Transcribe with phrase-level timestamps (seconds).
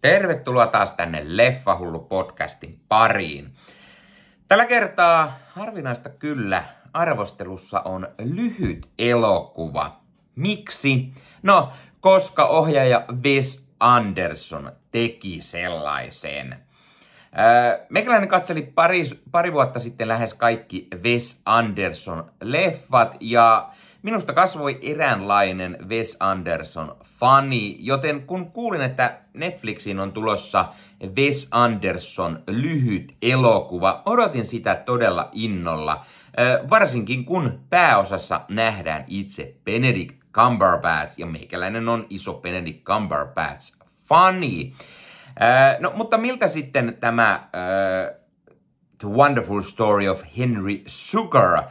[0.00, 3.54] Tervetuloa taas tänne Leffahullu podcastin pariin.
[4.48, 10.00] Tällä kertaa harvinaista kyllä arvostelussa on lyhyt elokuva.
[10.36, 11.12] Miksi?
[11.42, 16.56] No, koska ohjaaja Wes Anderson teki sellaisen.
[17.88, 23.70] Mekäläinen katseli pari, pari vuotta sitten lähes kaikki Wes Anderson leffat ja
[24.02, 30.68] Minusta kasvoi eräänlainen Wes Anderson fani, joten kun kuulin, että Netflixiin on tulossa
[31.16, 36.04] Wes Anderson lyhyt elokuva, odotin sitä todella innolla.
[36.70, 43.76] Varsinkin kun pääosassa nähdään itse Benedict Cumberbatch, ja meikäläinen on iso Benedict Cumberbatch
[44.08, 44.74] fani.
[45.78, 48.16] No, mutta miltä sitten tämä uh,
[48.98, 51.62] The Wonderful Story of Henry Sugar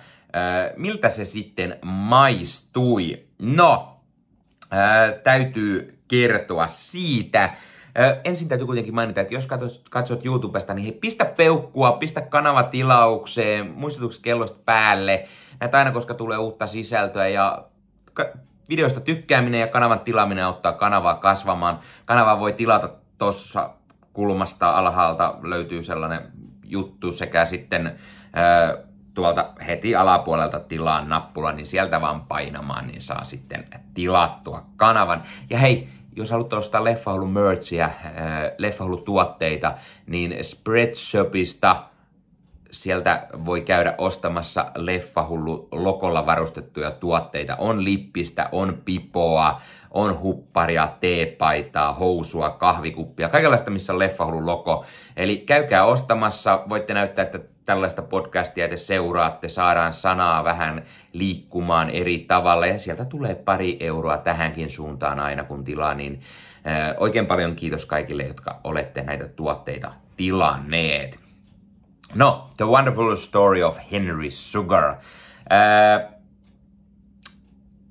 [0.76, 3.24] miltä se sitten maistui?
[3.40, 4.00] No,
[5.24, 7.54] täytyy kertoa siitä.
[8.24, 12.64] Ensin täytyy kuitenkin mainita, että jos katsot, katsot YouTubesta, niin hei, pistä peukkua, pistä kanava
[12.64, 15.28] tilaukseen, muistutukset kellosta päälle.
[15.60, 17.66] Näitä aina, koska tulee uutta sisältöä ja
[18.70, 21.80] videosta tykkääminen ja kanavan tilaaminen auttaa kanavaa kasvamaan.
[22.06, 23.70] Kanava voi tilata tuossa
[24.14, 26.22] kulmasta alhaalta löytyy sellainen
[26.64, 28.00] juttu sekä sitten
[29.20, 35.24] tuolta heti alapuolelta tilaan nappula, niin sieltä vaan painamaan, niin saa sitten tilattua kanavan.
[35.50, 37.94] Ja hei, jos haluat ostaa Leffahullu merchia, äh,
[40.08, 41.84] niin Spreadshopista
[42.72, 47.56] sieltä voi käydä ostamassa Leffahullu lokolla varustettuja tuotteita.
[47.56, 54.86] On lippistä, on pipoa, on hupparia, teepaitaa, housua, kahvikuppia, kaikenlaista, missä on Leffahullu loko.
[55.18, 62.20] Eli käykää ostamassa, voitte näyttää, että tällaista podcastia te seuraatte, saadaan sanaa vähän liikkumaan eri
[62.20, 66.22] tavalla ja sieltä tulee pari euroa tähänkin suuntaan aina kun tilaa, niin
[66.98, 71.20] oikein paljon kiitos kaikille, jotka olette näitä tuotteita tilanneet.
[72.16, 74.96] No, The Wonderful Story of Henry Sugar.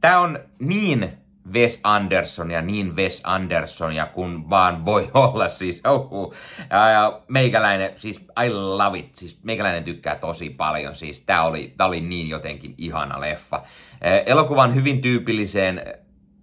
[0.00, 1.18] Tämä on niin
[1.52, 5.48] Wes Andersonia, niin Wes Andersonia kun vaan voi olla.
[5.48, 5.82] Siis.
[6.70, 9.16] Ja, ja meikäläinen, siis I love it.
[9.16, 10.96] Siis meikäläinen tykkää tosi paljon.
[10.96, 13.62] Siis tää oli, tää oli niin jotenkin ihana leffa.
[14.02, 15.82] Eh, elokuvan hyvin tyypilliseen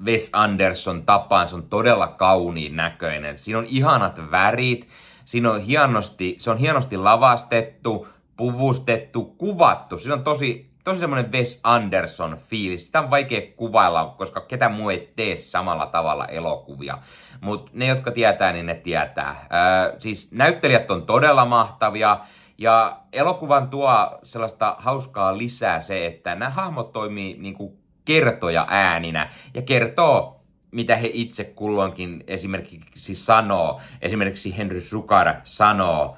[0.06, 1.50] Wes Anderson tapaan.
[1.50, 3.38] Se on todella kauniin näköinen.
[3.38, 4.88] Siinä on ihanat värit.
[5.26, 9.98] Siinä on hienosti, se on hienosti lavastettu, puvustettu, kuvattu.
[9.98, 12.86] Siinä on tosi tosi semmoinen Wes Anderson fiilis.
[12.86, 16.98] Sitä on vaikea kuvailla, koska ketä muu ei tee samalla tavalla elokuvia.
[17.42, 19.48] Mutta ne, jotka tietää, niin ne tietää.
[19.54, 22.20] Öö, siis näyttelijät on todella mahtavia.
[22.58, 29.30] Ja elokuvan tuo sellaista hauskaa lisää se, että nämä hahmot toimii niin kuin kertoja ääninä
[29.54, 30.42] ja kertoo
[30.72, 33.82] mitä he itse kulloinkin esimerkiksi sanoo.
[34.02, 36.18] Esimerkiksi Henry Sukar sanoo,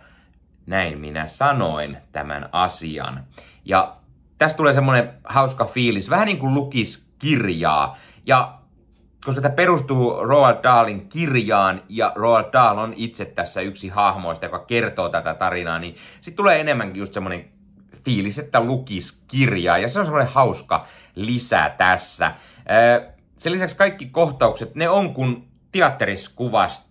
[0.66, 3.24] näin minä sanoin tämän asian.
[3.66, 3.98] Ja
[4.38, 7.98] tästä tulee semmoinen hauska fiilis, vähän niin kuin lukis kirjaa.
[8.26, 8.58] Ja
[9.26, 14.60] koska tämä perustuu Roald Dahlin kirjaan ja Roald Dahl on itse tässä yksi hahmoista, joka
[14.60, 17.46] kertoo tätä tarinaa, niin sitten tulee enemmänkin just semmoinen
[18.06, 22.32] fiilis, että lukis kirjaa ja se on semmoinen hauska lisä tässä.
[23.38, 26.88] Sen lisäksi kaikki kohtaukset, ne on kuin teatterissa kuvasta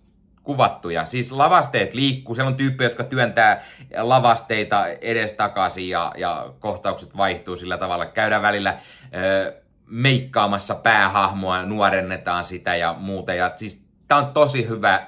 [0.46, 1.04] kuvattuja.
[1.04, 3.62] Siis lavasteet liikkuu, siellä on tyyppejä, jotka työntää
[3.98, 8.06] lavasteita edestakaisin ja, ja kohtaukset vaihtuu sillä tavalla.
[8.06, 8.78] Käydään välillä
[9.14, 9.54] ö,
[9.86, 13.34] meikkaamassa päähahmoa, nuorennetaan sitä ja muuta.
[13.34, 15.06] Ja siis tää on tosi hyvä,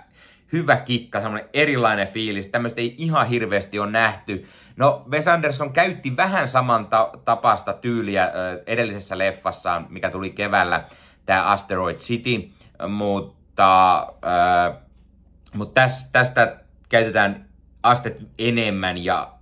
[0.52, 2.46] hyvä kikka, semmoinen erilainen fiilis.
[2.46, 4.46] Tämmöistä ei ihan hirveästi ole nähty.
[4.76, 10.84] No, Wes Anderson käytti vähän saman ta- tapasta tyyliä ö, edellisessä leffassaan, mikä tuli keväällä,
[11.26, 12.50] tämä Asteroid City,
[12.88, 13.98] mutta...
[14.72, 14.87] Ö,
[15.54, 16.56] mutta tästä,
[16.88, 17.48] käytetään
[17.82, 19.34] astet enemmän ja,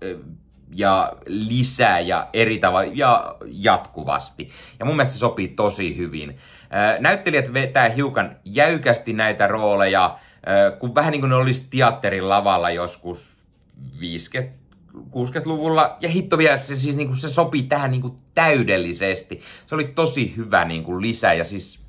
[0.71, 4.50] ja lisää ja eri tavalla ja jatkuvasti.
[4.78, 6.39] Ja mun mielestä se sopii tosi hyvin.
[7.00, 10.19] Näyttelijät vetää hiukan jäykästi näitä rooleja,
[10.79, 13.47] kun vähän niin kuin ne olisi teatterin lavalla joskus
[14.00, 14.67] 50
[14.97, 15.97] 60-luvulla.
[16.00, 19.41] Ja hitto vielä, se, siis niin kuin se sopii tähän niin kuin täydellisesti.
[19.67, 21.86] Se oli tosi hyvä niin kuin lisä ja siis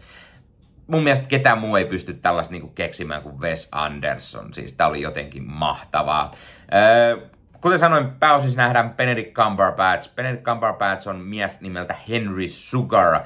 [0.87, 4.53] mun mielestä ketään muu ei pysty tällaista niinku keksimään kuin Wes Anderson.
[4.53, 6.35] Siis tää oli jotenkin mahtavaa.
[6.73, 7.17] Öö,
[7.61, 10.15] kuten sanoin, pääosin nähdään Benedict Cumberbatch.
[10.15, 13.19] Benedict Cumberbatch on mies nimeltä Henry Sugar.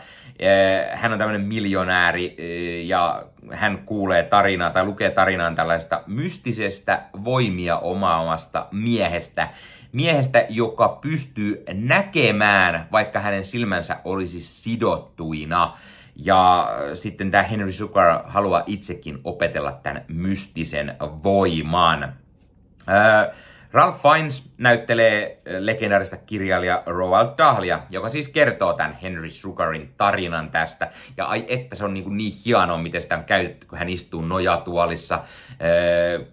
[0.94, 2.36] Hän on tämmöinen miljonääri
[2.88, 9.50] ja hän kuulee tarinaa tai lukee tarinaan tällaista mystisestä voimia omaamasta miehestä.
[9.92, 15.78] Miehestä, joka pystyy näkemään, vaikka hänen silmänsä olisi sidottuina.
[16.16, 22.14] Ja sitten tämä Henry Sugar haluaa itsekin opetella tämän mystisen voiman.
[22.90, 23.34] Öö,
[23.74, 30.92] Ralph Fiennes näyttelee legendaarista kirjailija Roald Dahlia, joka siis kertoo tämän Henry Sugarin tarinan tästä.
[31.18, 34.22] Ja ai että se on niin, niin hienoa, miten sitä on käytetty, kun hän istuu
[34.22, 35.24] nojatuolissa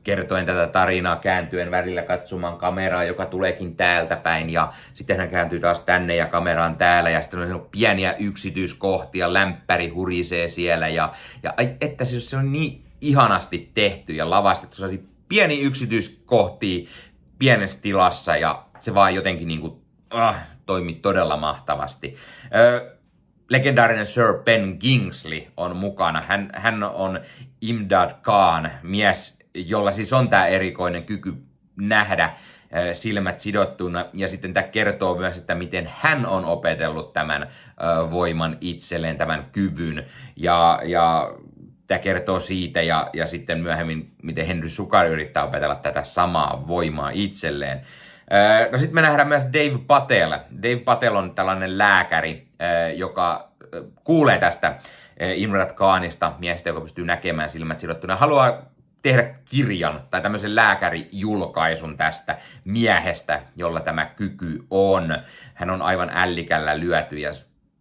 [0.05, 4.51] kertoen tätä tarinaa, kääntyen välillä katsomaan kameraa, joka tuleekin täältä päin.
[4.51, 9.33] Ja sitten hän kääntyy taas tänne ja kamera on täällä ja sitten on pieniä yksityiskohtia,
[9.33, 10.89] lämpäri hurisee siellä.
[10.89, 11.13] Ja,
[11.43, 16.89] ja ai että se on niin ihanasti tehty ja lavastettu sellaisia pieni yksityiskohtia,
[17.39, 20.37] pienessä tilassa ja se vaan jotenkin niin kuin, ah,
[20.67, 22.17] toimi todella mahtavasti.
[22.55, 22.97] Ö,
[23.51, 26.21] legendaarinen Sir Ben Kingsley on mukana.
[26.21, 27.21] Hän, hän on
[27.61, 31.35] Imdad Khan, mies, jolla siis on tämä erikoinen kyky
[31.77, 32.35] nähdä
[32.93, 34.05] silmät sidottuna.
[34.13, 37.49] Ja sitten tämä kertoo myös, että miten hän on opetellut tämän
[38.11, 40.07] voiman itselleen, tämän kyvyn.
[40.37, 41.35] Ja, ja
[41.89, 47.11] tämä kertoo siitä ja, ja sitten myöhemmin, miten Henry Sukar yrittää opetella tätä samaa voimaa
[47.11, 47.81] itselleen.
[48.73, 50.31] No sitten me nähdään myös Dave Patel.
[50.63, 52.49] Dave Patel on tällainen lääkäri,
[52.97, 53.49] joka
[54.05, 54.79] kuulee tästä
[55.35, 58.17] Imrat Khanista, miestä, joka pystyy näkemään silmät sidottuna.
[58.17, 58.63] Haluaa
[59.03, 65.19] tehdä kirjan tai tämmöisen lääkärijulkaisun tästä miehestä, jolla tämä kyky on.
[65.55, 67.31] Hän on aivan ällikällä lyöty ja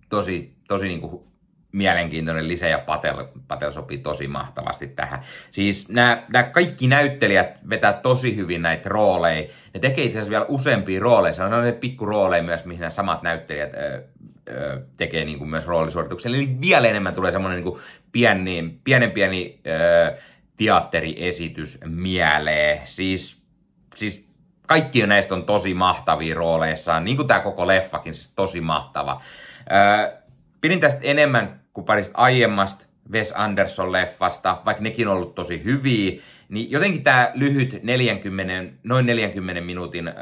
[0.10, 1.24] tosi, tosi niin kuin
[1.72, 5.22] mielenkiintoinen lisä ja Patel, Patel sopii tosi mahtavasti tähän.
[5.52, 9.48] Siis nämä, nämä kaikki näyttelijät vetää tosi hyvin näitä rooleja.
[9.74, 11.34] Ne tekee itse asiassa vielä useampia rooleja.
[11.34, 14.04] Se on sellainen pikku rooleja myös, mihin nämä samat näyttelijät ö,
[14.50, 16.36] ö, tekee niin kuin myös roolisuorituksen.
[16.36, 17.82] Eli vielä enemmän tulee semmoinen niin kuin
[18.12, 20.18] pieni, pienen pieni ö,
[20.58, 22.82] teatteriesitys mieleen.
[22.84, 23.42] Siis,
[23.96, 24.28] siis
[24.68, 29.22] kaikki näistä on tosi mahtavia rooleissaan, niin kuin tämä koko leffakin, siis tosi mahtava.
[29.72, 30.27] Ö,
[30.62, 36.72] pidin tästä enemmän kuin parista aiemmasta Wes Anderson-leffasta, vaikka nekin on ollut tosi hyviä, niin
[36.72, 40.14] jotenkin tämä lyhyt 40, noin 40 minuutin öö,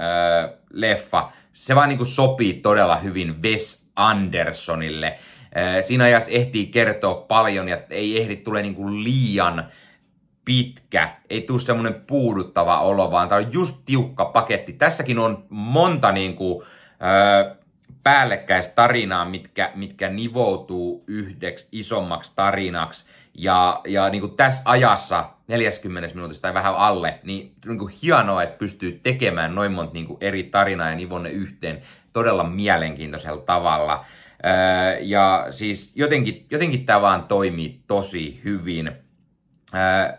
[0.70, 5.20] leffa, se vaan niin sopii todella hyvin Wes Andersonille.
[5.58, 9.66] Öö, siinä ajassa ehtii kertoa paljon ja ei ehdi tule niin liian
[10.46, 14.74] pitkä, ei tule semmoinen puuduttava olo, vaan tämä on just tiukka paketti.
[14.74, 16.66] Tässäkin on monta niin kuin,
[17.02, 17.56] öö,
[18.06, 23.06] päällekkäistä tarinaa, mitkä, mitkä nivoutuu yhdeksi isommaksi tarinaksi.
[23.34, 28.44] Ja, ja niin kuin tässä ajassa, 40 minuutista tai vähän alle, niin, niin kuin hienoa,
[28.44, 31.82] että pystyy tekemään noin monta niin kuin eri tarinaa ja nivonne yhteen
[32.14, 34.06] todella mielenkiintoisella tavalla.
[34.46, 38.92] Öö, ja siis jotenkin, jotenkin tämä vaan toimii tosi hyvin.
[39.74, 40.18] Öö,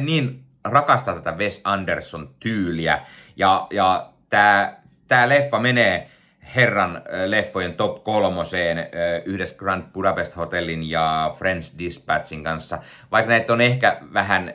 [0.00, 3.04] niin rakastaa tätä Wes Anderson tyyliä
[3.36, 4.76] ja, ja tämä,
[5.08, 6.10] tämä leffa menee
[6.56, 8.88] herran leffojen top kolmoseen
[9.24, 12.78] yhdessä Grand Budapest Hotellin ja French Dispatchin kanssa.
[13.12, 14.54] Vaikka näitä on ehkä vähän,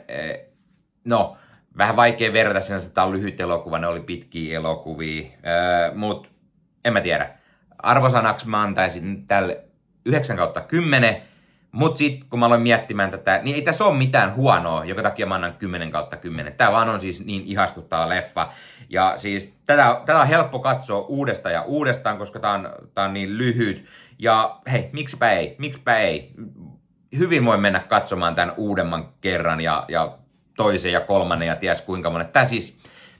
[1.04, 1.36] no,
[1.78, 5.30] vähän vaikea verrata sinänsä, että tämä on lyhyt elokuva, ne oli pitkiä elokuvia,
[5.94, 6.28] mutta
[6.84, 7.30] en mä tiedä.
[7.78, 9.64] Arvosanaksi mä antaisin tälle
[10.04, 11.22] 9 kautta 10,
[11.74, 15.26] mutta sitten kun mä aloin miettimään tätä, niin ei tässä ole mitään huonoa, joka takia
[15.26, 16.52] mä annan 10 kautta 10.
[16.52, 18.48] Tämä vaan on siis niin ihastuttava leffa.
[18.88, 23.14] Ja siis tätä, tätä on helppo katsoa uudestaan ja uudestaan, koska tämä on, tää on
[23.14, 23.84] niin lyhyt.
[24.18, 26.32] Ja hei, miksipä ei, miksipä ei.
[27.18, 30.18] Hyvin voi mennä katsomaan tämän uudemman kerran ja, ja
[30.56, 32.28] toisen ja kolmannen ja ties kuinka monen.
[32.28, 32.78] Tämä siis,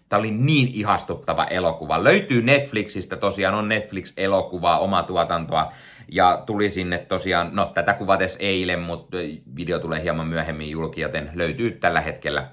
[0.09, 2.05] Tämä oli niin ihastuttava elokuva.
[2.05, 5.73] Löytyy Netflixistä, tosiaan on Netflix-elokuvaa, oma tuotantoa.
[6.13, 9.17] Ja tuli sinne tosiaan, no tätä kuvates eilen, mutta
[9.57, 12.49] video tulee hieman myöhemmin julki, joten löytyy tällä hetkellä,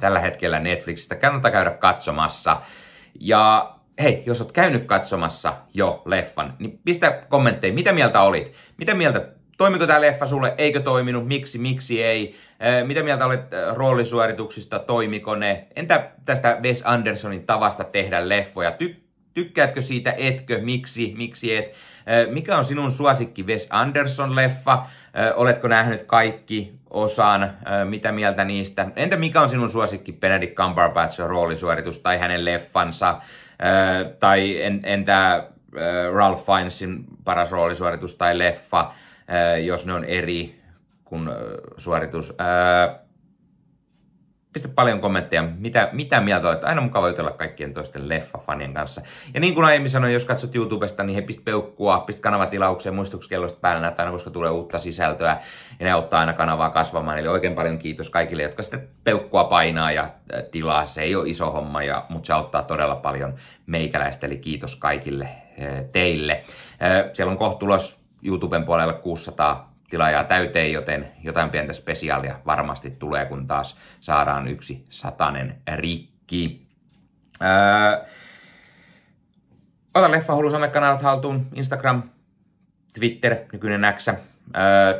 [0.00, 1.14] tällä hetkellä Netflixistä.
[1.14, 2.60] Kannattaa käydä katsomassa.
[3.20, 8.52] Ja hei, jos oot käynyt katsomassa jo leffan, niin pistä kommentteja, mitä mieltä olit?
[8.78, 12.34] Mitä mieltä Toimiko tämä leffa sulle, eikö toiminut, miksi, miksi ei?
[12.86, 13.40] Mitä mieltä olet
[13.72, 15.66] roolisuorituksista, toimiko ne?
[15.76, 18.76] Entä tästä Wes Andersonin tavasta tehdä leffoja?
[18.82, 19.03] Ty-
[19.34, 21.74] tykkäätkö siitä, etkö, miksi, miksi et?
[22.30, 24.78] Mikä on sinun suosikki Wes Anderson-leffa?
[25.34, 27.52] Oletko nähnyt kaikki osan?
[27.88, 28.88] Mitä mieltä niistä?
[28.96, 33.18] Entä mikä on sinun suosikki Benedict Cumberbatchin roolisuoritus tai hänen leffansa?
[34.20, 35.46] Tai entä
[36.14, 38.92] Ralph Fiennesin paras roolisuoritus tai leffa?
[39.64, 40.60] jos ne on eri
[41.04, 41.30] kuin
[41.76, 42.32] suoritus.
[44.54, 46.64] Pistä paljon kommentteja, mitä, mitä mieltä olet.
[46.64, 49.02] Aina mukava jutella kaikkien toisten leffafanien kanssa.
[49.34, 53.58] Ja niin kuin aiemmin sanoin, jos katsot YouTubesta, niin he pistä peukkua, pistä kanavatilaukseen, muistutuskellosta
[53.60, 55.36] päällä näitä aina, koska tulee uutta sisältöä.
[55.80, 57.18] Ja ne auttaa aina kanavaa kasvamaan.
[57.18, 60.10] Eli oikein paljon kiitos kaikille, jotka sitten peukkua painaa ja
[60.50, 60.86] tilaa.
[60.86, 63.34] Se ei ole iso homma, ja, mutta se auttaa todella paljon
[63.66, 64.26] meikäläistä.
[64.26, 65.28] Eli kiitos kaikille
[65.92, 66.44] teille.
[67.12, 73.46] Siellä on kohtulos YouTuben puolella 600 tilaajaa täyteen, joten jotain pientä spesiaalia varmasti tulee, kun
[73.46, 76.66] taas saadaan yksi satanen rikki.
[77.42, 78.04] Öö,
[79.94, 82.02] ota Leffa Hullu kanavat haltuun, Instagram,
[82.98, 84.08] Twitter, nykyinen X,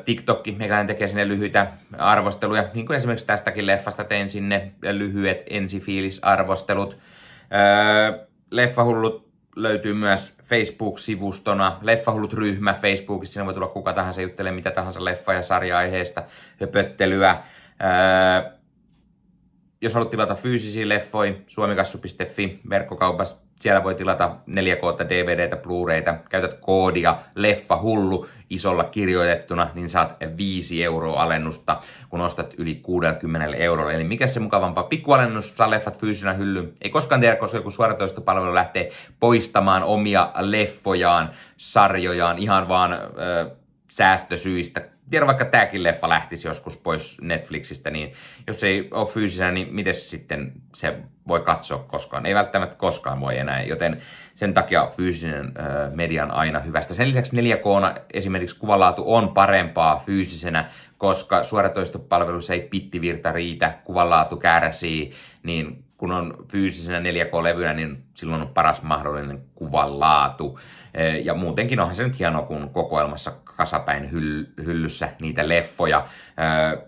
[0.04, 1.66] TikTokki, meikäläinen tekee sinne lyhyitä
[1.98, 6.98] arvosteluja, niin kuin esimerkiksi tästäkin leffasta tein sinne lyhyet ensifiilisarvostelut.
[8.50, 15.32] Leffahullut löytyy myös Facebook-sivustona, Leffahullut-ryhmä Facebookissa, siinä voi tulla kuka tahansa juttelemaan mitä tahansa leffa-
[15.32, 16.22] ja sarja-aiheesta,
[16.60, 17.42] höpöttelyä.
[19.80, 27.16] jos haluat tilata fyysisiä leffoja, suomikassu.fi, verkkokaupassa siellä voi tilata 4K, DVDtä, Blu-rayta, käytät koodia
[27.34, 33.92] leffa hullu isolla kirjoitettuna, niin saat 5 euroa alennusta, kun ostat yli 60 eurolla.
[33.92, 34.84] Eli mikä se mukavampaa?
[34.84, 36.72] Pikkualennus, saa leffat fyysinä hylly.
[36.82, 38.90] Ei koskaan tiedä, koska joku suoratoistopalvelu lähtee
[39.20, 43.50] poistamaan omia leffojaan, sarjojaan ihan vaan ö,
[43.90, 48.12] säästösyistä tiedä vaikka tämäkin leffa lähtisi joskus pois Netflixistä, niin
[48.46, 52.26] jos ei ole fyysisenä, niin miten sitten se voi katsoa koskaan?
[52.26, 54.02] Ei välttämättä koskaan voi enää, joten
[54.34, 55.52] sen takia fyysinen
[55.94, 56.94] media on aina hyvästä.
[56.94, 65.12] Sen lisäksi 4K esimerkiksi kuvalaatu on parempaa fyysisenä, koska suoratoistopalvelussa ei pittivirta riitä, kuvanlaatu kärsii,
[65.42, 70.58] niin kun on fyysisenä 4K-levynä, niin silloin on paras mahdollinen kuvan laatu.
[71.22, 74.10] Ja muutenkin onhan se nyt hienoa, kun kokoelmassa kasapäin
[74.64, 76.06] hyllyssä niitä leffoja.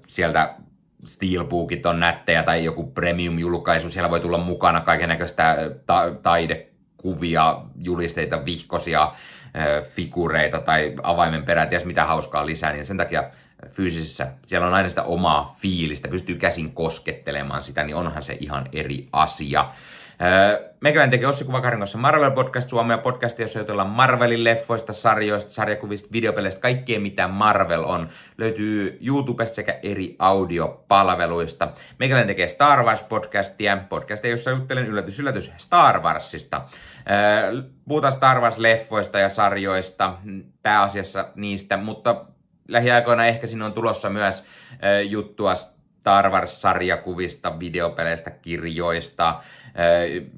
[0.06, 0.54] Sieltä
[1.04, 5.56] Steelbookit on nättejä tai joku premium-julkaisu, siellä voi tulla mukana kaiken näköistä
[5.86, 9.12] ta- taidekuvia, julisteita, vihkosia,
[9.82, 13.30] figureita tai avaimen perät, ties mitä hauskaa lisää, niin sen takia
[13.72, 18.66] fyysisessä, siellä on aina sitä omaa fiilistä, pystyy käsin koskettelemaan sitä, niin onhan se ihan
[18.72, 19.68] eri asia.
[20.80, 26.08] Meikäläinen tekee Ossi Kuvakarin kanssa Marvel Podcast Suomea podcastia, jossa jutellaan Marvelin leffoista, sarjoista, sarjakuvista,
[26.12, 28.08] videopeleistä, kaikkea mitä Marvel on.
[28.38, 31.72] Löytyy YouTubesta sekä eri audiopalveluista.
[31.98, 36.62] Meikäläinen tekee Star Wars podcastia, podcastia, jossa juttelen yllätys yllätys Star Warsista.
[37.88, 40.14] Puhutaan Star Wars-leffoista ja sarjoista,
[40.62, 42.24] pääasiassa niistä, mutta
[42.68, 44.44] lähiaikoina ehkä sinne on tulossa myös
[45.08, 49.40] juttua Star Wars-sarjakuvista, videopeleistä, kirjoista.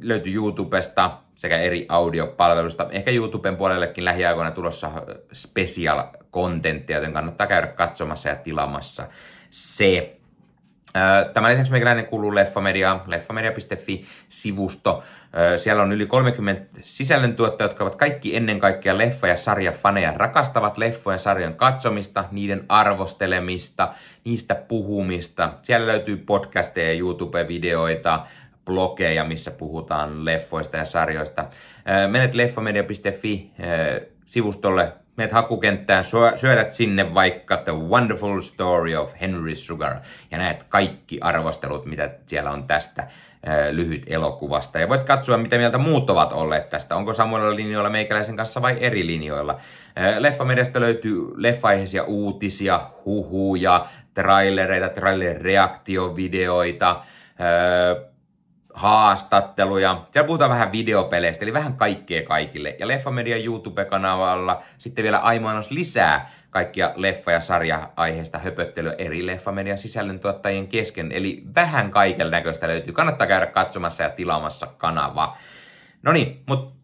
[0.00, 2.88] Löytyy YouTubesta sekä eri audiopalveluista.
[2.90, 4.90] Ehkä YouTuben puolellekin lähiaikoina tulossa
[5.32, 9.08] special contenttia, joten kannattaa käydä katsomassa ja tilamassa
[9.50, 10.17] se.
[11.34, 15.02] Tämän lisäksi meikäläinen kuuluu Leffamedia, leffamedia.fi-sivusto.
[15.56, 21.18] Siellä on yli 30 sisällöntuottajia, jotka ovat kaikki ennen kaikkea leffa- ja sarjafaneja, rakastavat leffojen
[21.18, 25.52] sarjan katsomista, niiden arvostelemista, niistä puhumista.
[25.62, 28.26] Siellä löytyy podcasteja, YouTube-videoita,
[28.64, 31.44] blogeja, missä puhutaan leffoista ja sarjoista.
[32.08, 33.52] Menet leffamedia.fi
[34.26, 36.04] sivustolle menet hakukenttään,
[36.36, 39.96] syötät sinne vaikka The Wonderful Story of Henry Sugar
[40.30, 43.06] ja näet kaikki arvostelut, mitä siellä on tästä
[43.70, 44.78] lyhyt elokuvasta.
[44.78, 46.96] Ja voit katsoa, mitä mieltä muut ovat olleet tästä.
[46.96, 49.58] Onko samoilla linjoilla meikäläisen kanssa vai eri linjoilla.
[50.18, 56.96] Leffamediasta löytyy leffaiheisia uutisia, huhuja, trailereita, trailer-reaktiovideoita,
[58.78, 60.04] haastatteluja.
[60.12, 62.76] Siellä puhutaan vähän videopeleistä, eli vähän kaikkea kaikille.
[62.78, 70.68] Ja Leffamedian YouTube-kanavalla sitten vielä aimaanos lisää kaikkia leffa- ja sarja-aiheista höpöttelyä eri Leffamedian sisällöntuottajien
[70.68, 71.12] kesken.
[71.12, 72.92] Eli vähän kaiken näköistä löytyy.
[72.92, 75.36] Kannattaa käydä katsomassa ja tilaamassa kanava.
[76.02, 76.74] No niin, mutta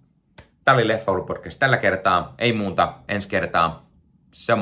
[0.64, 1.12] tämä oli Leffa
[1.58, 2.34] tällä kertaa.
[2.38, 3.86] Ei muuta, ensi kertaa.
[4.32, 4.52] Se.